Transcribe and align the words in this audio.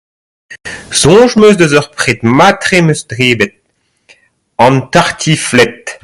"Soñj 1.01 1.31
'm 1.35 1.41
eus 1.47 1.57
deus 1.59 1.73
ur 1.79 1.87
pred 1.97 2.19
mat-tre 2.37 2.77
'm 2.81 2.91
eus 2.93 3.01
debret: 3.17 3.55
an 4.65 4.75
""tartiflette""." 4.93 5.89